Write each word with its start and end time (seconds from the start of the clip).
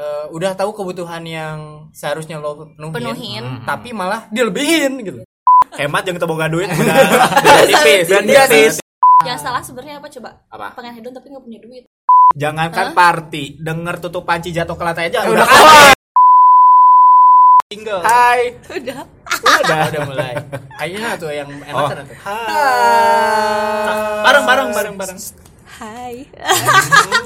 eh, 0.00 0.24
udah 0.32 0.56
tahu 0.56 0.72
kebutuhan 0.72 1.20
yang 1.22 1.58
seharusnya 1.92 2.40
lo 2.40 2.72
penuhin, 2.72 2.92
Penuhin. 2.96 3.44
tapi 3.62 3.92
malah 3.92 4.24
dilebihin 4.28 5.04
gitu. 5.04 5.20
Hemat 5.70 6.02
jangan 6.02 6.24
boga 6.24 6.48
duit 6.48 6.66
udah 6.66 6.96
tipis, 7.62 8.08
Iya, 8.08 8.48
tipis. 8.48 8.74
Yang 9.20 9.38
salah 9.38 9.60
sebenarnya 9.60 10.00
apa 10.00 10.08
coba? 10.08 10.40
Apa? 10.48 10.66
Pengen 10.74 10.96
hedon 10.96 11.12
tapi 11.12 11.28
nggak 11.28 11.44
punya 11.44 11.60
duit. 11.60 11.84
Jangankan 12.32 12.90
party, 12.90 13.60
denger 13.60 14.00
tutup 14.00 14.24
panci 14.24 14.50
jatuh 14.50 14.74
ke 14.74 14.82
lantai 14.82 15.10
aja 15.10 15.26
Udah 15.26 15.34
udah 15.34 15.46
kalah. 15.46 15.92
Tinggal. 17.70 18.00
Hai. 18.02 18.40
Udah. 18.66 19.00
Udah, 19.30 19.78
udah 19.94 20.02
mulai. 20.02 20.34
Kayaknya 20.74 21.10
tuh 21.14 21.30
yang 21.30 21.46
Oh. 21.70 21.86
enakan 21.86 22.02
tuh. 22.02 22.16
Bareng 24.20 24.44
bareng 24.44 24.68
bareng 24.74 24.94
bareng. 24.98 25.18
Hai. 25.80 26.28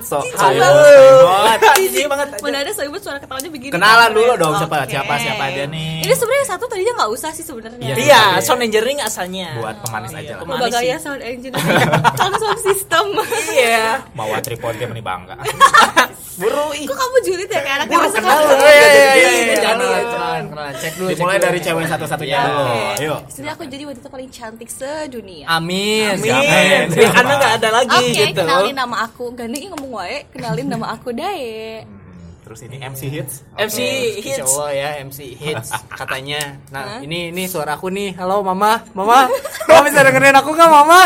So, 0.06 0.22
Cici 0.22 0.38
banget. 0.38 1.58
Cici 1.74 2.02
banget. 2.06 2.28
Mana 2.38 2.62
ada 2.62 2.70
soibut 2.70 3.02
suara 3.02 3.18
ketawanya 3.18 3.50
begini. 3.50 3.74
Kenalan 3.74 4.14
dulu 4.14 4.32
dong 4.38 4.54
siapa 4.62 4.86
siapa 4.86 5.14
siapa 5.18 5.42
aja 5.50 5.66
nih. 5.66 6.06
Ini 6.06 6.14
sebenarnya 6.14 6.46
satu 6.54 6.64
tadinya 6.70 6.92
nggak 7.02 7.10
usah 7.10 7.34
sih 7.34 7.42
sebenarnya. 7.42 7.82
Iya. 7.82 7.94
Iya, 7.98 8.22
sound 8.46 8.62
engineering 8.62 9.02
asalnya. 9.02 9.58
Buat 9.58 9.82
pemanis 9.82 10.14
aja 10.14 10.38
lah. 10.38 10.46
pemanis. 10.46 10.70
Ya 10.70 10.96
sih. 11.00 11.02
sound 11.02 11.22
engineer, 11.26 11.66
sound 12.20 12.34
sound 12.38 12.60
system. 12.62 13.06
Iya. 13.50 14.06
Mau 14.18 14.30
tripod 14.38 14.78
game 14.78 14.94
ini 14.94 15.02
bangga. 15.02 15.34
Buru 16.34 16.66
ih. 16.74 16.86
Kok 16.86 16.96
kamu 16.96 17.16
julid 17.22 17.46
ya 17.46 17.60
kayak 17.62 17.76
anak 17.78 17.86
Buru 17.88 18.08
kenal. 18.10 18.38
Iya, 18.42 18.58
iya, 18.58 18.66
iya, 18.66 19.12
Iya, 19.14 19.30
iya, 19.30 19.54
kenalan, 19.54 20.02
kenalan, 20.04 20.42
kenalan. 20.50 20.72
Cek 20.74 20.92
dulu. 20.94 21.08
Dimulai 21.10 21.38
dari 21.38 21.58
cewek 21.58 21.84
satu-satunya 21.86 22.34
Iya. 22.34 22.44
dulu. 22.44 22.62
Oke. 22.64 23.04
Yuk. 23.04 23.20
Sini 23.30 23.48
aku 23.48 23.62
jadi 23.64 23.84
wanita 23.84 24.08
paling 24.10 24.28
cantik 24.28 24.68
sedunia. 24.68 25.46
Amin. 25.48 26.18
Amin. 26.18 26.86
Iya, 26.90 27.08
Karena 27.08 27.32
nggak 27.36 27.52
ada 27.58 27.68
lagi 27.72 28.02
Oke, 28.02 28.22
gitu. 28.26 28.40
kenalin 28.40 28.74
nama 28.74 28.96
aku. 29.04 29.24
Gandeng 29.32 29.62
ngomong 29.70 29.90
wae, 29.94 30.26
kenalin 30.28 30.66
nama 30.66 30.86
aku 30.92 31.08
Dae. 31.10 31.86
Terus 32.44 32.60
ini 32.60 32.76
MC 32.76 33.08
hits. 33.08 33.40
MC 33.56 33.78
Insya 34.20 34.44
hits. 34.44 34.52
Allah 34.52 34.70
ya 34.70 34.88
MC 35.00 35.18
hits 35.32 35.72
katanya. 36.00 36.60
Nah 36.68 37.00
ini 37.00 37.32
ini 37.32 37.48
suara 37.48 37.74
aku 37.74 37.88
nih. 37.88 38.12
Halo 38.14 38.44
mama, 38.44 38.84
mama, 38.92 39.32
mama 39.68 39.80
bisa 39.80 40.04
dengerin 40.04 40.36
aku 40.36 40.52
nggak 40.52 40.68
mama? 40.68 41.00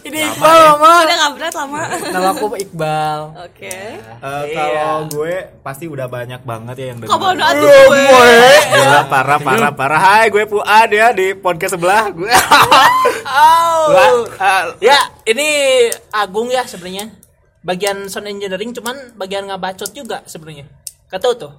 Ini 0.00 0.18
Iqbal 0.24 0.56
mama. 0.74 0.92
Udah 1.04 1.16
gak 1.20 1.32
berat 1.36 1.54
lama. 1.54 1.80
Nama 1.84 2.28
aku 2.32 2.44
Iqbal. 2.56 3.20
Oke. 3.44 3.76
Eh, 4.00 4.44
Kalau 4.50 5.04
gue 5.06 5.34
pasti 5.60 5.84
udah 5.84 6.08
banyak 6.08 6.40
banget 6.42 6.74
ya 6.80 6.86
yang 6.90 6.98
denger. 6.98 7.12
Kamu 7.12 7.26
udah 7.28 7.46
atuh 7.52 7.84
gue. 7.86 8.34
Gila 8.72 9.00
parah 9.06 9.38
parah 9.38 9.72
parah. 9.76 10.00
Hai 10.00 10.32
gue 10.32 10.48
Fuad 10.48 10.90
ya 10.90 11.12
di 11.12 11.36
podcast 11.36 11.76
sebelah. 11.76 12.08
Gue. 12.08 12.32
Oh. 13.30 14.26
Ah, 14.42 14.74
Ya, 14.82 14.98
ini 15.22 15.46
Agung 16.10 16.50
ya 16.50 16.66
sebenarnya. 16.66 17.14
Bagian 17.60 18.08
sound 18.08 18.26
engineering 18.26 18.72
cuman 18.72 18.96
bagian 19.14 19.44
ngabacot 19.44 19.90
juga 19.90 20.24
sebenarnya. 20.24 20.64
Kata 21.06 21.34
tuh. 21.34 21.52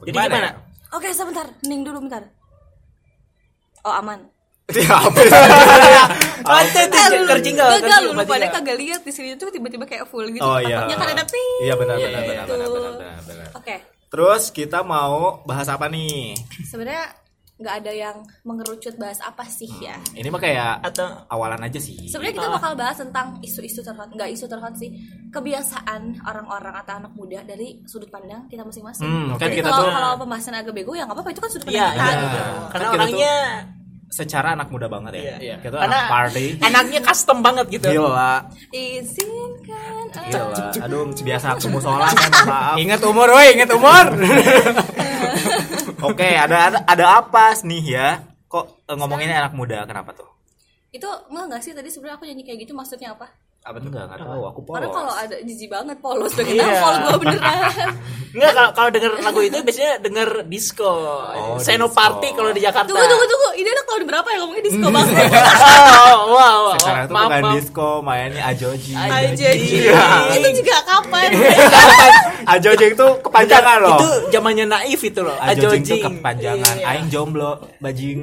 Jadi 0.00 0.10
Gimana 0.10 0.26
gimana? 0.28 0.48
ya? 0.48 0.52
Oke, 0.92 1.08
sebentar. 1.10 1.46
Ning 1.62 1.82
dulu 1.82 1.98
bentar. 2.00 2.22
Oh, 3.82 3.92
aman. 3.92 4.30
Ya 4.74 4.96
apa? 4.96 5.20
Tuh 6.64 6.88
Eh, 7.04 7.08
lu- 7.14 7.28
kerjing 7.28 7.52
Gagal 7.54 8.00
lu 8.02 8.16
pada 8.16 8.24
nggak? 8.38 8.52
kagak 8.54 8.76
lihat 8.78 9.00
di 9.00 9.12
sini 9.12 9.34
tuh 9.34 9.48
tiba-tiba 9.48 9.84
kayak 9.84 10.04
full 10.06 10.24
gitu. 10.26 10.40
Oh 10.40 10.56
iya. 10.56 10.88
Kan 10.88 11.04
ada 11.06 11.24
ping. 11.24 11.60
Iya 11.62 11.74
benar 11.76 11.96
benar 11.96 12.20
gitu. 12.20 12.32
benar 12.32 12.46
benar 12.48 12.68
benar 12.68 12.92
benar, 12.94 13.18
benar. 13.24 13.46
Oke. 13.54 13.76
Terus 14.08 14.42
kita 14.48 14.80
mau 14.80 15.42
bahas 15.42 15.66
apa 15.66 15.84
nih? 15.86 16.32
Sebenarnya 16.62 17.12
nggak 17.54 17.74
ada 17.80 17.92
yang 17.94 18.16
mengerucut 18.42 18.98
bahas 18.98 19.22
apa 19.22 19.46
sih 19.46 19.70
ya. 19.78 19.94
Ini 20.10 20.26
mah 20.26 20.42
kayak 20.42 20.82
Atau 20.82 21.06
awalan 21.28 21.62
aja 21.62 21.78
sih. 21.78 21.94
Sebenarnya 22.04 22.34
kita 22.34 22.50
bakal 22.50 22.72
bahas 22.74 22.98
tentang 22.98 23.38
isu-isu 23.40 23.78
terhot, 23.80 24.10
nggak 24.10 24.26
isu 24.28 24.44
terhot 24.44 24.74
sih, 24.74 24.90
kebiasaan 25.30 26.18
orang-orang 26.20 26.74
atau 26.76 26.98
anak 26.98 27.14
muda 27.14 27.40
dari 27.42 27.78
sudut 27.84 28.10
pandang 28.10 28.50
kita 28.50 28.62
masing-masing. 28.62 29.06
Hmm, 29.06 29.38
kan 29.38 29.48
kita 29.48 29.66
kalau 29.66 29.86
tuh- 29.86 29.94
kalau 29.94 30.10
pembahasan 30.18 30.54
agak 30.54 30.74
bego 30.74 30.92
ya 30.92 31.06
nggak 31.06 31.14
apa-apa 31.14 31.30
itu 31.30 31.40
kan 31.40 31.50
sudut 31.50 31.66
Iya, 31.68 31.86
pandang 31.86 31.94
kita 31.94 32.10
iya. 32.10 32.18
gitu. 32.18 32.40
Karena 32.42 32.66
Kan 32.66 32.90
kita 32.90 32.98
orangnya 32.98 33.34
secara 34.10 34.48
anak 34.54 34.68
muda 34.70 34.86
banget 34.86 35.12
ya. 35.14 35.22
Iya. 35.22 35.36
Iya. 35.38 35.56
Kita 35.58 35.76
karena 35.78 35.94
anak 35.94 36.10
party. 36.10 36.46
anaknya 36.58 37.00
custom 37.02 37.38
banget 37.38 37.66
gitu. 37.70 37.86
Gila. 37.88 38.34
Izinkan. 38.70 40.04
Gila. 40.10 40.66
Aduh, 40.86 41.02
biasa 41.10 41.46
aku 41.54 41.66
musola 41.70 42.06
kan 42.10 42.30
maaf. 42.46 42.76
Ingat 42.82 43.00
umur, 43.02 43.30
woi, 43.30 43.54
ingat 43.54 43.70
umur. 43.70 44.06
Oke, 46.04 46.28
ada, 46.28 46.56
ada 46.68 46.78
ada 46.84 47.04
apa 47.18 47.56
nih 47.60 47.84
ya? 47.90 48.08
Kok 48.46 48.64
eh, 48.86 48.94
ngomonginnya 48.94 49.40
anak 49.40 49.52
muda? 49.52 49.82
Kenapa 49.84 50.12
tuh? 50.12 50.28
Itu 50.90 51.08
enggak 51.26 51.44
nggak 51.50 51.62
sih 51.62 51.72
tadi 51.72 51.88
sebenarnya 51.88 52.16
aku 52.16 52.24
nyanyi 52.24 52.42
kayak 52.42 52.58
gitu 52.62 52.72
maksudnya 52.72 53.12
apa? 53.12 53.26
Apa 53.64 53.80
tuh 53.80 53.88
enggak? 53.88 54.04
Enggak 54.06 54.20
tahu, 54.22 54.42
aku 54.44 54.60
Karena 54.68 54.86
polos. 54.86 54.96
kalau 54.96 55.14
ada 55.16 55.36
jijik 55.40 55.68
banget 55.68 55.96
polos 55.98 56.32
pengen 56.38 56.54
Iya. 56.54 56.76
kalau 56.76 56.98
gue 57.00 57.16
beneran. 57.24 57.88
Enggak 58.34 58.50
kalau 58.50 58.70
kalau 58.74 58.90
denger 58.90 59.12
lagu 59.22 59.40
itu 59.46 59.62
biasanya 59.62 60.02
denger 60.02 60.28
disco. 60.50 60.90
Oh, 60.90 61.54
Seno 61.62 61.86
disco. 61.86 61.94
party 61.94 62.28
kalau 62.34 62.50
di 62.50 62.66
Jakarta. 62.66 62.90
tunggu 62.90 63.06
tunggu 63.06 63.26
tunggu, 63.30 63.48
ini 63.54 63.68
anak 63.70 63.84
tahun 63.86 64.02
berapa 64.10 64.26
ya 64.26 64.38
ngomongnya 64.42 64.64
disco 64.66 64.86
banget? 64.90 65.14
oh, 66.02 66.18
wow, 66.34 66.58
wow. 66.66 66.74
Sekarang 66.82 67.04
tuh 67.06 67.14
Maaf, 67.14 67.28
bukan 67.30 67.42
maaf. 67.46 67.54
disco, 67.54 67.88
mainnya 68.02 68.42
ajoji. 68.50 68.92
Aja 68.98 69.48
Iya. 69.54 70.02
Itu 70.34 70.48
juga 70.58 70.76
kapan? 70.82 71.30
ajoji 72.58 72.84
itu 72.90 73.06
kepanjangan 73.22 73.76
loh. 73.78 73.98
Itu 74.02 74.10
zamannya 74.34 74.66
naif 74.66 75.00
itu 75.06 75.20
loh. 75.22 75.36
Ajojing 75.38 75.82
itu 75.86 75.94
Ajojing. 75.94 76.02
kepanjangan. 76.18 76.74
Iya. 76.82 76.86
Aing 76.90 77.06
jomblo, 77.14 77.52
bajing. 77.78 78.18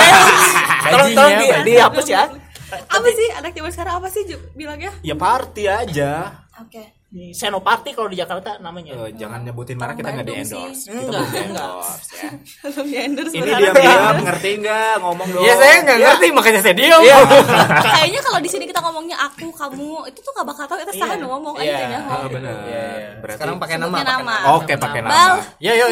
Tolong 0.94 1.10
tolong 1.12 1.34
di, 1.42 1.46
dihapus 1.74 2.06
ya. 2.06 2.22
apa 2.70 3.08
sih 3.10 3.26
anak 3.34 3.50
zaman 3.50 3.70
sekarang 3.74 3.94
apa 3.98 4.08
sih 4.14 4.22
bilangnya? 4.54 4.94
ya 5.02 5.18
party 5.18 5.66
aja. 5.66 6.38
Oke. 6.62 6.99
Di 7.10 7.34
Seno 7.34 7.58
party 7.58 7.90
kalau 7.90 8.06
di 8.06 8.14
Jakarta 8.14 8.62
namanya. 8.62 8.94
Eh, 8.96 9.10
jangan 9.12 9.42
nyebutin 9.42 9.74
merek 9.74 9.98
kita 9.98 10.14
nggak 10.14 10.22
di 10.22 10.34
sih. 10.36 10.54
endorse. 10.54 10.82
Kita 10.86 10.94
Enggak, 10.94 11.10
belum 11.10 11.26
di 11.26 11.38
enggak. 11.42 11.66
endorse 11.66 12.10
ya. 12.14 12.30
Belum 12.62 12.86
di 12.86 12.96
endorse 12.96 13.32
Ini 13.32 13.40
berharap. 13.42 13.60
diam-diam 13.74 14.16
ngerti 14.30 14.50
nggak 14.56 14.92
ngomong 15.02 15.28
dong. 15.28 15.42
Iya 15.42 15.54
saya 15.56 15.74
nggak 15.82 15.98
ngerti 15.98 16.26
makanya 16.30 16.60
saya 16.62 16.74
diam. 16.76 17.00
Kayaknya 17.90 18.20
kalau 18.22 18.38
di 18.38 18.48
sini 18.48 18.64
kita 18.64 18.80
ngomongnya 18.80 19.16
aku, 19.20 19.46
kamu, 19.50 19.90
itu 20.06 20.18
tuh 20.20 20.32
gak 20.32 20.46
bakal 20.46 20.64
tahu 20.64 20.78
kita 20.80 20.92
salah 20.94 21.16
Iya. 21.18 21.26
ngomong 21.26 21.54
Iya. 21.58 21.74
aja 21.74 21.82
ya. 21.84 22.00
Oh, 22.00 22.26
benar. 22.30 22.54
Iya, 22.54 22.62
iya. 22.62 23.10
Berarti 23.18 23.36
Sekarang 23.36 23.56
pakai 23.58 23.76
nama. 23.76 23.86
Sebutnya 23.90 24.06
pakai 24.06 24.22
nama. 24.22 24.36
Oke, 24.54 24.72
pakai 24.78 25.00
nama. 25.02 25.22
Yo 25.58 25.72
yo. 25.74 25.86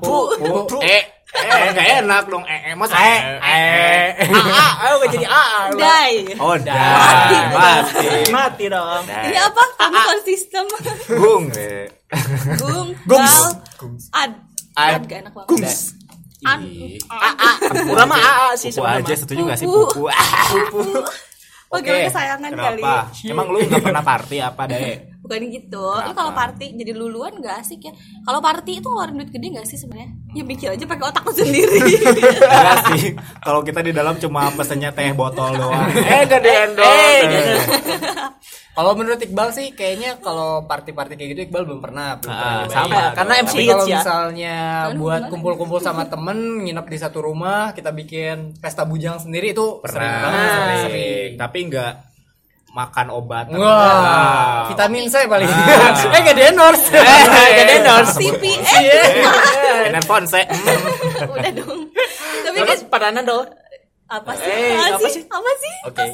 Pu. 0.00 0.14
Pu. 0.34 0.52
Pu. 0.64 0.76
Eh, 0.80 1.02
eh 1.38 1.68
nggak 1.70 1.88
enak 2.00 2.24
dong. 2.26 2.44
Eh, 2.44 2.60
eh 2.62 2.74
mas 2.74 2.90
Eh, 2.90 3.20
eh. 3.38 4.06
AA, 4.26 4.66
ayo 4.80 4.94
nggak 4.96 5.10
jadi 5.12 5.26
AA. 5.26 5.60
Dai. 5.74 6.14
Oh, 6.36 6.54
Dah. 6.56 6.74
dah. 6.74 7.48
Mati. 7.52 8.06
Mati 8.28 8.64
dong. 8.66 9.02
Ini 9.04 9.38
apa? 9.38 9.62
Kamu 9.76 9.96
konsisten. 10.06 10.64
Gung. 11.10 11.44
eh. 11.52 11.86
Gung. 12.62 12.88
Gungs. 13.04 13.34
Bal. 13.34 13.52
Ad. 14.14 14.32
Ad. 14.74 15.02
Gak 15.04 15.18
enak 15.22 15.32
banget. 15.32 15.48
Gungs. 15.48 15.76
An. 16.42 16.60
AA. 17.06 17.50
Urang 17.86 18.08
mah 18.08 18.18
AA 18.18 18.48
sih 18.54 18.70
sebenarnya. 18.70 19.02
aja 19.02 19.14
setuju 19.16 19.40
nggak 19.42 19.58
sih 19.58 19.66
Pupu. 19.66 19.84
pupu? 19.84 20.02
Ah. 20.08 21.06
Bagaimana 21.66 22.08
kesayangan 22.08 22.50
kali. 22.52 22.80
Kenapa? 22.80 23.10
Emang 23.26 23.46
lu 23.50 23.58
nggak 23.60 23.82
pernah 23.82 24.00
party 24.00 24.36
apa 24.38 24.62
deh? 24.64 25.15
Bukan 25.26 25.42
gitu. 25.44 25.82
Lu 25.82 26.12
kalau 26.12 26.30
party 26.30 26.66
jadi 26.72 26.92
luluan 26.92 27.34
gak 27.36 27.60
asik 27.60 27.82
ya. 27.82 27.92
Kalau 28.22 28.38
party 28.38 28.78
itu 28.78 28.86
ngeluarin 28.86 29.18
duit 29.18 29.28
gede 29.28 29.46
gak 29.52 29.66
sih 29.66 29.74
sebenarnya? 29.74 30.14
Ya 30.32 30.42
mikir 30.42 30.68
aja 30.70 30.84
pakai 30.84 31.04
otak 31.04 31.22
lu 31.22 31.34
sendiri. 31.34 31.78
Enggak 32.38 32.78
sih. 32.92 33.04
Kalau 33.40 33.60
kita 33.60 33.80
di 33.80 33.90
dalam 33.90 34.14
cuma 34.16 34.46
pesennya 34.50 34.90
teh 34.90 35.10
botol 35.10 35.50
doang. 35.52 35.90
Eh, 35.90 36.22
gak 36.24 36.38
di 36.38 36.50
endorse. 36.52 37.26
Kalau 38.70 38.92
menurut 38.92 39.16
Iqbal 39.16 39.48
sih 39.50 39.72
kayaknya 39.72 40.20
kalau 40.20 40.62
party-party 40.62 41.16
kayak 41.16 41.30
gitu 41.32 41.40
Iqbal 41.46 41.64
belum 41.64 41.80
pernah. 41.80 42.20
Belum 42.20 42.28
Ah, 42.28 42.36
pernah 42.36 42.52
nyobain. 42.60 42.76
sama, 42.76 43.02
karena 43.16 43.32
MC 43.40 43.54
kalau 43.64 43.82
ya. 43.82 43.96
misalnya 43.96 44.56
Aduh, 44.84 44.98
buat 45.00 45.22
kumpul-kumpul 45.26 45.80
sama 45.80 46.04
temen 46.04 46.36
nginep 46.60 46.86
di 46.86 46.98
satu 47.00 47.24
rumah 47.24 47.72
kita 47.72 47.88
bikin 47.90 48.52
pesta 48.54 48.84
bujang 48.84 49.16
sendiri 49.16 49.50
itu 49.50 49.80
sering 49.82 49.96
Pernah. 49.96 50.20
banget. 50.22 50.44
Sering. 50.52 50.76
Sering. 50.84 51.30
Tapi 51.34 51.58
enggak 51.64 51.92
makan 52.76 53.06
obat. 53.08 53.48
Wah, 53.48 54.68
vitamin 54.68 55.08
C 55.08 55.24
paling. 55.24 55.48
Ah. 55.48 56.12
eh 56.12 56.20
gak 56.20 56.36
di 56.36 56.44
endorse. 56.44 56.92
Gak 57.56 57.64
di 57.64 57.74
endorse. 57.74 58.16
Iya. 58.20 59.02
Handphone 59.88 60.28
saya. 60.28 60.44
udah 61.24 61.52
dong. 61.56 61.88
Tapi 62.44 62.56
Terus 62.58 62.68
kan 62.68 62.78
padanan 62.92 63.24
dong. 63.24 63.48
apa 64.06 64.30
sih? 64.38 64.46
Eh, 64.46 64.76
apa, 64.76 64.94
apa 64.94 65.08
sih? 65.08 65.22
Apa 65.26 65.50
sih? 65.56 65.74
Oke. 65.82 66.04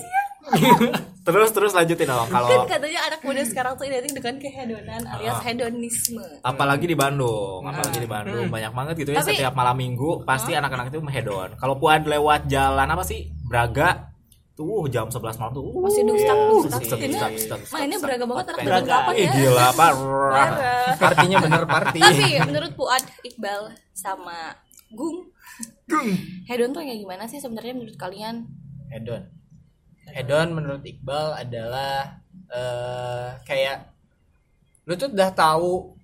Terus 1.23 1.55
terus 1.55 1.71
lanjutin 1.71 2.11
dong 2.11 2.27
Kan 2.27 2.35
kalau 2.35 2.67
katanya 2.67 2.99
anak 3.07 3.23
muda 3.23 3.47
sekarang 3.47 3.79
tuh 3.79 3.87
identik 3.87 4.11
dengan 4.11 4.43
kehedonan 4.43 5.03
alias 5.07 5.39
Ah. 5.39 5.43
hedonisme. 5.47 6.19
apalagi 6.43 6.83
di 6.83 6.99
Bandung, 6.99 7.63
apalagi 7.63 8.03
di 8.03 8.11
Bandung 8.11 8.51
banyak 8.51 8.75
banget 8.75 8.95
gitu 8.99 9.15
ya 9.15 9.23
Tapi- 9.23 9.39
setiap 9.39 9.55
malam 9.55 9.79
minggu 9.79 10.27
pasti 10.27 10.51
anak-anak 10.51 10.91
itu 10.91 10.99
hedon. 11.07 11.55
Kalau 11.55 11.79
puan 11.79 12.03
lewat 12.03 12.51
jalan 12.51 12.91
apa 12.91 13.07
sih? 13.07 13.31
Braga 13.47 14.11
tuh 14.63 14.87
jam 14.87 15.07
11 15.11 15.19
malam 15.37 15.53
tuh. 15.53 15.63
uh, 15.67 15.83
Masih 15.83 16.03
dustak 16.07 16.39
dustak. 16.47 16.81
Stuck, 16.87 17.01
Ini 17.03 17.17
stuck, 17.19 17.33
stuck, 17.37 17.61
mainnya 17.75 17.99
stuck, 17.99 18.07
beraga 18.07 18.25
banget 18.25 18.47
anak 18.47 18.63
zaman 18.63 18.85
kapan 18.87 19.15
ya? 19.19 19.33
gila 19.35 19.65
apa? 19.67 19.87
Parah. 19.91 20.49
Partinya 20.97 21.37
bener 21.41 21.63
party. 21.67 22.01
Tapi 22.01 22.25
menurut 22.47 22.73
Puad, 22.73 23.05
Iqbal 23.23 23.61
sama 23.93 24.39
Gung, 24.93 25.19
hedon 26.47 26.71
tuh 26.71 26.81
kayak 26.81 27.01
gimana 27.01 27.25
sih 27.25 27.37
sebenarnya 27.37 27.75
menurut 27.75 27.97
kalian? 27.97 28.47
hedon. 28.89 29.23
Hedon 30.07 30.49
menurut 30.53 30.83
Iqbal 30.83 31.35
adalah 31.39 32.21
eh 32.53 33.29
kayak 33.43 33.89
lu 34.85 34.93
tuh 34.95 35.09
udah 35.09 35.31
tahu 35.33 35.97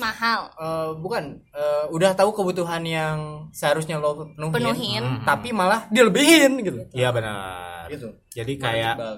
mahal 0.00 0.48
eh, 0.56 0.90
bukan 0.96 1.22
eh, 1.52 1.84
udah 1.92 2.16
tahu 2.16 2.32
kebutuhan 2.32 2.80
yang 2.82 3.18
seharusnya 3.52 4.00
lo 4.00 4.32
penuhin, 4.34 4.50
penuhin 4.50 5.04
tapi 5.22 5.52
malah 5.52 5.84
dilebihin 5.86 6.64
gitu. 6.64 6.80
Iya 6.90 7.12
benar. 7.12 7.81
Gitu. 7.90 8.08
Jadi 8.34 8.52
kayak 8.58 8.94
gitu. 8.98 9.10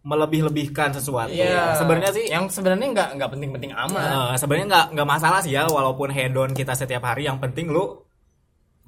melebih-lebihkan 0.00 0.96
sesuatu. 0.96 1.32
Iya. 1.32 1.76
Sebenarnya 1.76 2.12
sih 2.16 2.24
yang 2.32 2.48
sebenarnya 2.48 2.88
nggak 2.92 3.08
nggak 3.20 3.30
penting-penting 3.36 3.72
amat. 3.76 4.32
eh, 4.32 4.36
sebenarnya 4.40 4.66
nggak 4.72 4.86
nggak 4.96 5.08
masalah 5.08 5.40
sih 5.44 5.52
ya 5.52 5.68
walaupun 5.68 6.08
hedon 6.08 6.56
kita 6.56 6.72
setiap 6.72 7.04
hari 7.04 7.28
yang 7.28 7.36
penting 7.36 7.68
lu 7.68 8.00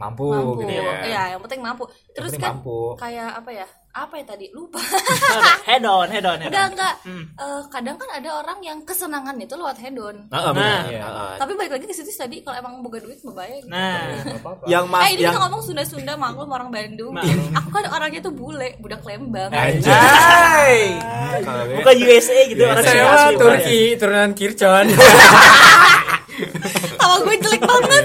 mampu, 0.02 0.26
mampu 0.28 0.52
gitu 0.60 0.72
ya. 0.72 0.82
Iya, 1.02 1.22
yang 1.32 1.40
penting 1.40 1.60
mampu 1.60 1.84
terus 2.10 2.30
penting 2.30 2.42
kan 2.42 2.52
mampu. 2.56 2.78
kayak 2.96 3.30
apa 3.32 3.50
ya 3.52 3.66
apa 3.92 4.14
ya 4.16 4.24
tadi 4.24 4.48
lupa 4.50 4.80
head 5.68 5.84
on, 5.84 6.08
head 6.08 6.24
on, 6.24 6.40
head 6.40 6.48
enggak 6.48 6.64
on. 6.64 6.72
enggak 6.72 6.94
Hmm. 7.02 7.24
Eh, 7.34 7.60
kadang 7.68 7.92
kan 7.94 8.08
ada 8.10 8.30
orang 8.32 8.58
yang 8.60 8.78
kesenangan 8.82 9.36
itu 9.36 9.52
lewat 9.52 9.76
hedon 9.76 10.16
Heeh, 10.26 10.50
benar. 10.50 10.82
iya. 10.86 11.00
Heeh. 11.02 11.32
tapi 11.36 11.52
balik 11.52 11.72
lagi 11.72 11.84
ke 11.84 11.92
situ 11.92 12.08
tadi 12.08 12.40
kalau 12.40 12.56
emang 12.56 12.80
boga 12.80 12.98
duit 12.98 13.20
membaya 13.20 13.52
gitu 13.52 13.68
Nah, 13.68 14.16
yang 14.64 14.88
mas 14.88 15.04
eh 15.04 15.10
ini 15.12 15.20
yang 15.20 15.30
kita 15.30 15.40
ngomong 15.40 15.60
Sunda-Sunda 15.60 16.12
maklum 16.14 16.48
orang 16.48 16.72
Bandung 16.72 17.12
aku 17.52 17.68
kan 17.70 17.84
orangnya 17.90 18.20
tuh 18.20 18.32
bule 18.32 18.74
budak 18.78 19.04
Lembang 19.04 19.52
Anjay. 19.52 20.96
Bukan 21.76 21.94
USA 22.00 22.38
gitu 22.46 22.62
orang 22.62 22.80
USA. 22.80 22.96
Mah 22.96 23.12
asli, 23.12 23.34
Turki, 23.36 23.80
turunan 23.96 24.30
Kircon. 24.32 24.86
kalau 27.12 27.22
gue 27.22 27.36
jelek 27.38 27.62
banget 27.62 28.02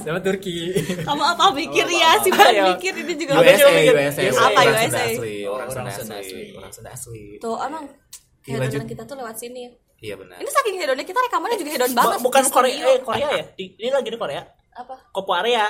Sama 0.00 0.20
Turki. 0.20 0.58
kamu 0.98 1.22
apa 1.24 1.44
mikir 1.52 1.86
ya 1.86 2.10
si 2.18 2.28
Bukan 2.28 2.46
Ayo. 2.48 2.64
mikir 2.72 2.92
ini 2.96 3.14
juga 3.14 3.32
USA. 3.36 3.54
USA, 3.62 3.92
USA. 3.94 4.22
Apa 4.42 4.60
orang 4.60 4.74
USA? 4.80 5.04
Orang 5.46 5.68
Sunda 5.68 5.90
Sunda 5.92 6.16
asli, 6.18 6.42
orang 6.52 6.72
Sunda 6.72 6.90
asli. 6.90 7.24
tuh 7.38 7.54
emang 7.56 7.84
hedonan 8.42 8.70
Jun. 8.72 8.82
kita 8.84 9.02
tuh 9.04 9.14
lewat 9.14 9.36
sini 9.36 9.70
Iya 9.98 10.14
benar. 10.14 10.38
ini 10.38 10.46
saking 10.48 10.74
hedonnya 10.76 11.02
kita 11.02 11.18
rekamannya 11.20 11.56
juga 11.56 11.70
hedon 11.72 11.92
banget 11.92 12.18
bukan 12.20 12.42
Korea, 12.48 12.86
eh 12.88 12.98
Korea 13.00 13.28
ya? 13.32 13.44
Ini 13.56 13.88
lagi 13.88 14.08
di 14.08 14.16
Korea. 14.16 14.42
apa 14.72 14.94
Kopo 15.08 15.32
area. 15.32 15.66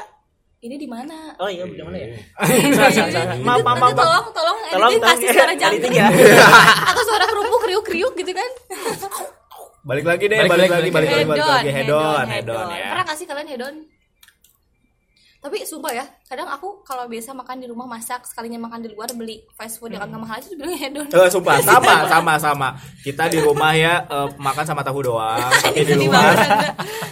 ini 0.59 0.75
di 0.75 0.85
mana 0.85 1.33
Oh 1.37 1.47
iya, 1.47 1.65
di 1.65 1.79
mana 1.79 1.97
ya? 1.97 2.07
Ini- 2.11 2.75
Salah, 2.75 2.91
salah, 2.91 3.13
salah. 3.15 3.35
ini- 3.35 3.43
Maaf, 3.43 3.63
maaf, 3.63 3.79
maaf. 3.79 3.95
tolong 3.95 4.27
tolong 4.31 4.59
Tolong, 4.69 4.91
editing 4.91 5.01
kasih 5.01 5.19
tolong, 5.23 5.37
suara 5.39 5.55
jantung 5.55 5.93
ya. 5.93 6.07
atau 6.91 7.03
suara 7.05 7.25
kerupuk 7.25 7.61
kriuk 7.63 7.85
kriuk 7.85 8.13
gitu 8.15 8.33
kan 8.33 8.51
Balik 9.89 10.05
lagi 10.05 10.25
deh, 10.29 10.37
Balik 10.39 10.51
balik, 10.51 10.69
lagi, 10.69 10.73
lagi, 10.77 10.91
balik 10.93 11.09
lagi, 11.09 11.25
balik 11.25 11.41
hedon 11.41 11.57
lagi 11.57 11.71
hedon, 11.73 12.25
hedon 12.29 12.67
ya. 12.71 12.89
pernah 12.93 13.05
gak 13.05 13.17
sih 13.17 13.25
kalian 13.25 13.49
hedon 13.49 13.75
tapi 15.39 15.63
sumpah 15.63 15.95
ya 15.95 16.03
kadang 16.27 16.45
aku 16.45 16.83
kalau 16.83 17.07
biasa 17.07 17.31
makan 17.31 17.63
di 17.63 17.71
rumah 17.71 17.87
masak 17.87 18.27
sekalinya 18.27 18.59
makan 18.59 18.83
di 18.83 18.91
luar 18.91 19.07
beli 19.15 19.47
fast 19.55 19.79
food 19.79 19.95
yang 19.95 20.03
agak 20.03 20.19
mahal 20.19 20.35
aja 20.35 20.51
dibilang 20.51 20.75
hedon 20.83 21.07
Eh, 21.07 21.31
sumpah 21.31 21.63
sama 21.71 21.95
sama 22.05 22.35
sama. 22.37 22.69
Kita 23.01 23.31
di 23.31 23.39
rumah 23.39 23.71
ya 23.71 24.03
eh, 24.03 24.29
makan 24.35 24.65
sama 24.67 24.83
tahu 24.83 25.07
doang, 25.07 25.39
tapi 25.65 25.87
di 25.87 25.95
luar 25.95 26.35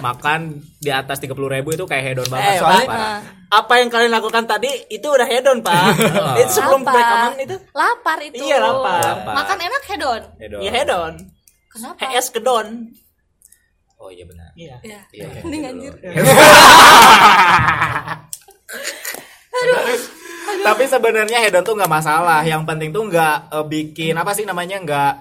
makan 0.02 0.58
di 0.76 0.90
atas 0.90 1.22
30.000 1.22 1.38
ribu 1.38 1.70
itu 1.70 1.87
kayak 1.87 2.02
hedon 2.12 2.26
banget. 2.26 2.50
Eh, 2.50 2.58
soalnya 2.58 2.84
Pak. 2.84 3.19
Apa 3.46 3.72
yang 3.79 3.88
kalian 3.88 4.11
lakukan 4.11 4.44
tadi 4.44 4.75
itu 4.90 5.06
udah 5.06 5.25
hedon, 5.25 5.62
Pak. 5.62 5.87
itu 6.43 6.50
sebelum 6.50 6.82
rekaman 6.82 7.38
itu. 7.38 7.56
lapar 7.72 8.19
itu 8.20 8.43
Iya, 8.43 8.58
lapar. 8.58 9.00
Lapar. 9.06 9.34
makan 9.38 9.58
enak 9.62 9.82
hedon 9.87 10.22
hedon. 10.37 10.61
Ya 10.61 10.70
hedon. 10.75 11.14
Kenapa 11.76 12.00
HS 12.08 12.26
kedon. 12.31 12.67
Oh 13.96 14.08
iya 14.08 14.25
benar. 14.25 14.50
Iya. 14.52 14.76
ya 14.81 15.00
Iya, 15.11 15.26
iya, 15.26 15.40
mending 15.40 15.62
iya, 15.62 15.70
anjir 15.70 15.94
Tapi 20.58 20.84
sebenarnya 20.84 21.38
hedon 21.40 21.62
tuh 21.62 21.75
nggak 21.75 21.88
masalah. 21.90 22.40
Yang 22.43 22.62
penting 22.64 22.90
tuh 22.90 23.02
nggak 23.05 23.37
eh, 23.50 23.64
bikin 23.67 24.14
apa 24.14 24.32
sih 24.32 24.44
namanya 24.44 24.76
nggak 24.78 25.12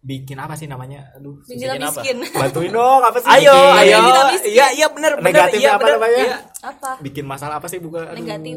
bikin 0.00 0.36
apa 0.36 0.56
sih 0.56 0.64
namanya? 0.64 1.12
Aduh, 1.14 1.36
Bikin 1.44 1.60
bikin 1.62 1.76
apa? 1.78 1.84
miskin. 1.92 2.16
Bantuin 2.32 2.72
dong, 2.72 3.00
apa 3.02 3.18
sih? 3.20 3.28
Ayo, 3.30 3.52
Bikin- 3.52 3.80
ayo. 3.84 3.98
Miskin. 4.32 4.50
Iya, 4.50 4.66
iya 4.72 4.86
benar, 4.88 5.12
benar. 5.14 5.26
Negatifnya 5.26 5.60
Iya, 5.60 5.70
apa 5.70 5.80
benar. 5.82 5.94
namanya? 5.94 6.20
Iya. 6.20 6.36
apa 6.60 6.88
Bikin 7.00 7.24
masalah 7.24 7.54
apa 7.56 7.66
sih 7.68 7.78
bukan? 7.78 8.04
Aduh. 8.06 8.16
Negatif. 8.16 8.56